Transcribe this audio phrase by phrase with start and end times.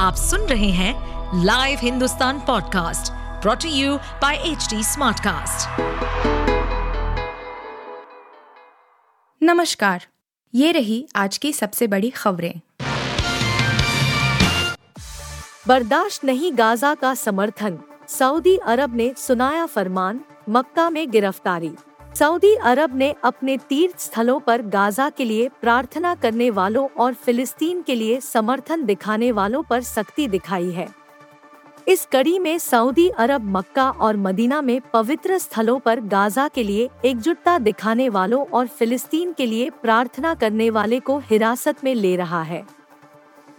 [0.00, 5.80] आप सुन रहे हैं live Hindustan podcast brought to you by H Smartcast.
[9.42, 10.06] नमस्कार
[10.54, 12.60] ये रही आज की सबसे बड़ी खबरें
[15.68, 17.78] बर्दाश्त नहीं गाजा का समर्थन
[18.08, 21.72] सऊदी अरब ने सुनाया फरमान मक्का में गिरफ्तारी
[22.18, 27.82] सऊदी अरब ने अपने तीर्थ स्थलों पर गाजा के लिए प्रार्थना करने वालों और फिलिस्तीन
[27.82, 30.88] के लिए समर्थन दिखाने वालों पर सख्ती दिखाई है।
[31.88, 36.88] इस कड़ी में सऊदी अरब, मक्का और मदीना में पवित्र स्थलों पर गाजा के लिए
[37.04, 42.42] एकजुटता दिखाने वालों और फिलिस्तीन के लिए प्रार्थना करने वाले को हिरासत में ले रहा
[42.42, 42.66] है।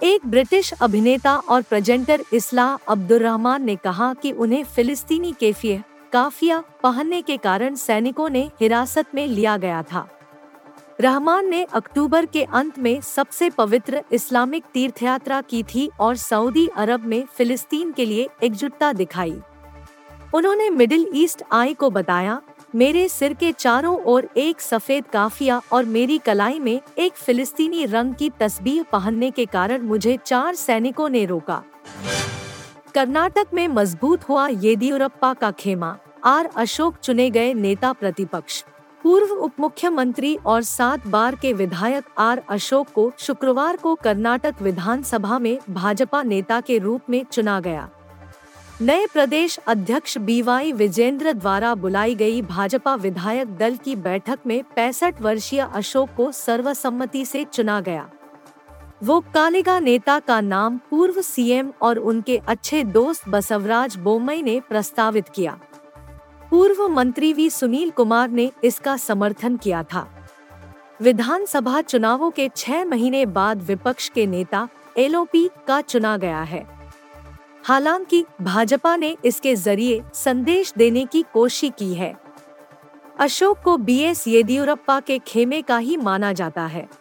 [0.04, 5.84] एक ब्रिटिश अभिनेता और प्रेजेंटर इस्लाह अब्दुलरहमान ने कहा कि उन्हें फिलिस्तीनी कैफियत
[6.14, 10.08] काफिया पहनने के कारण सैनिकों ने हिरासत में लिया गया था।
[11.02, 17.06] रहमान ने अक्टूबर के अंत में सबसे पवित्र इस्लामिक तीर्थयात्रा की थी और सऊदी अरब
[17.06, 19.40] में फिलिस्तीन के लिए एकजुटता दिखाई।
[20.34, 22.42] उन्होंने मिडिल ईस्ट आई को बताया,
[22.75, 28.16] मेरे सिर के चारों ओर एक सफ़ेद काफिया और मेरी कलाई में एक फिलिस्तीनी रंग
[28.16, 31.64] की तस्बीह पहनने के कारण मुझे चार सैनिकों ने रोका।
[32.95, 36.50] कर्नाटक में मज़बूत हुआ येदियुरप्पा का खेमा। आर.
[36.56, 38.66] अशोक चुने गए नेता प्रतिपक्ष।
[39.03, 42.42] पूर्व उप मुख्यमंत्री और सात बार के विधायक आर.
[42.50, 47.89] अशोक को शुक्रवार को कर्नाटक विधानसभा में भाजपा नेता के रूप में चुना गया।
[48.81, 55.22] नए प्रदेश अध्यक्ष बीवाई विजेंद्र द्वारा बुलाई गई भाजपा विधायक दल की बैठक में पैंसठ
[55.22, 58.09] वर्षीय अशोक को सर्वसम्मति से चुना गया।
[59.03, 65.30] वो कालेगा नेता का नाम पूर्व सीएम और उनके अच्छे दोस्त बसवराज बोमई ने प्रस्तावित
[65.30, 65.59] किया।
[66.49, 70.27] पूर्व मंत्री वी सुनील कुमार ने इसका समर्थन किया था।
[71.02, 76.66] विधानसभा चुनावों के छह महीने बाद विपक्ष के नेता एलओपी का चुना गया है।
[77.63, 82.16] हालाँकि भाजपा ने इसके ज़रिए संदेश देने की कोशिश की है।
[83.19, 87.00] अशोक को बीएस येदियुरप्पा के खेमे का ही माना जाता है।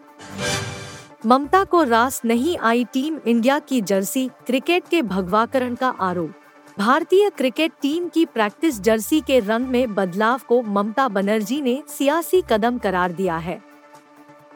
[1.26, 6.32] ममता को रास नहीं आई टीम इंडिया की जर्सी, क्रिकेट के भगवाकरण का आरोप।
[6.78, 12.42] भारतीय क्रिकेट टीम की प्रैक्टिस जर्सी के रंग में बदलाव को ममता बनर्जी ने सियासी
[12.50, 13.60] कदम करार दिया है।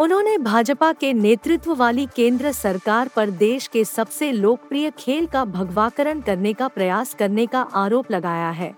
[0.01, 6.21] उन्होंने भाजपा के नेतृत्व वाली केंद्र सरकार पर देश के सबसे लोकप्रिय खेल का भगवाकरण
[6.21, 8.75] करने का प्रयास करने का आरोप लगाया है।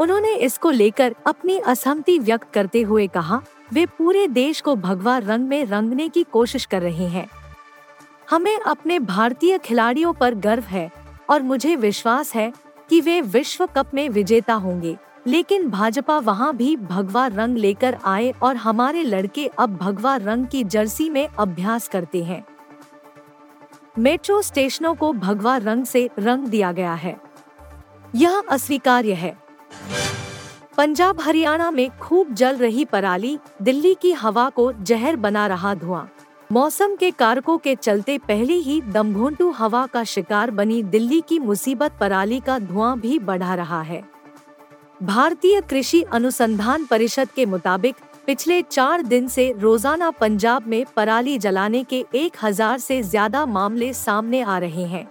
[0.00, 5.48] उन्होंने इसको लेकर अपनी असहमति व्यक्त करते हुए कहा वे पूरे देश को भगवा रंग
[5.48, 7.26] में रंगने की कोशिश कर रहे हैं।
[8.30, 10.90] हमें अपने भारतीय खिलाड़ियों पर गर्व है
[11.30, 12.52] और मुझे विश्वास है
[12.90, 18.30] कि वे विश्व कप में विजेता होंगे, लेकिन भाजपा वहाँ भी भगवा रंग लेकर आए
[18.42, 22.44] और हमारे लड़के अब भगवा रंग की जर्सी में अभ्यास करते हैं।
[23.98, 27.16] मेट्रो स्टेशनों को भगवा रंग से रंग दिया गया है।
[28.14, 29.43] यह अस्वीकार्य है।
[30.78, 36.08] पंजाब हरियाणा में खूब जल रही पराली दिल्ली की हवा को जहर बना रहा धुआँ।
[36.50, 41.96] मौसम के कारकों के चलते पहले ही दमघोंटू हवा का शिकार बनी दिल्ली की मुसीबत
[42.00, 44.02] पराली का धुआँ भी बढ़ा रहा है।
[45.02, 47.94] भारतीय कृषि अनुसंधान परिषद के मुताबिक,
[48.26, 53.92] पिछले चार दिन से रोज़ाना पंजाब में पराली जलाने के एक हज़ार से ज़्यादा मामले
[53.94, 55.08] सामने आ रहे हैं।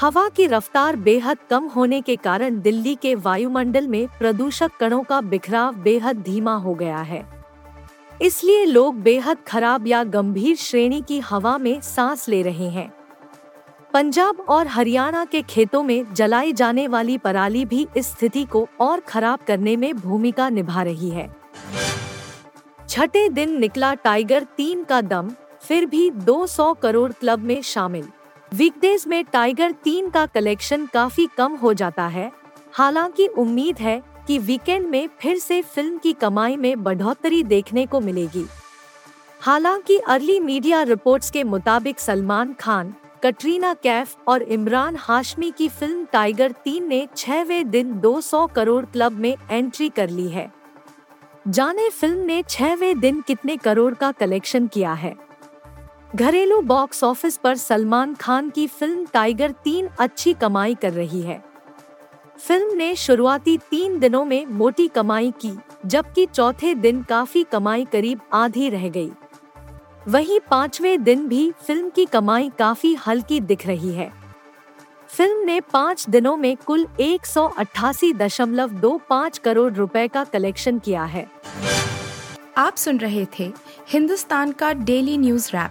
[0.00, 5.20] हवा की रफ्तार बेहद कम होने के कारण दिल्ली के वायुमंडल में प्रदूषक कणों का
[5.20, 7.24] बिखराव बेहद धीमा हो गया है।
[8.22, 12.92] इसलिए लोग बेहद खराब या गंभीर श्रेणी की हवा में सांस ले रहे हैं।
[13.92, 19.00] पंजाब और हरियाणा के खेतों में जलाई जाने वाली पराली भी इस स्थिति को और
[19.00, 21.36] खराब करने में भूमिका निभा रही है।
[22.88, 28.08] छठे दिन निकला टाइगर तीन का दम, फिर भी 200 करोड़ क्लब में शामिल।
[28.54, 32.30] वीकडेज में टाइगर तीन का कलेक्शन काफ़ी कम हो जाता है।
[32.72, 38.00] हालाँकि उम्मीद है कि वीकेंड में फिर से फ़िल्म की कमाई में बढ़ोतरी देखने को
[38.00, 38.44] मिलेगी।
[39.40, 42.94] हालाँकि अर्ली मीडिया रिपोर्ट्स के मुताबिक सलमान खान,
[43.24, 49.12] कटरीना कैफ और इमरान हाशमी की फ़िल्म टाइगर तीन ने छहवे दिन 200 करोड़ क्लब
[49.12, 50.50] में एंट्री कर ली है।
[51.48, 55.14] जाने फ़िल्म ने छहवे दिन कितने करोड़ का कलेक्शन किया है।
[56.16, 61.44] घरेलू बॉक्स ऑफ़िस पर सलमान खान की फ़िल्म टाइगर तीन अच्छी कमाई कर रही है।
[62.38, 65.52] फ़िल्म ने शुरुआती तीन दिनों में मोटी कमाई की,
[65.86, 69.10] जबकि चौथे दिन काफ़ी कमाई करीब आधी रह गई।
[70.08, 74.12] वहीं पाँचवें दिन भी फ़िल्म की कमाई काफ़ी हल्की दिख रही है।
[75.08, 77.26] फ़िल्म ने पाँच दिनों में कुल एक
[79.38, 81.26] करोड़ रुपए का कलेक्शन किया है।
[82.56, 83.52] आप सुन रहे थे
[83.88, 85.70] हिंदुस्तान का डेली न्यूज़ रैप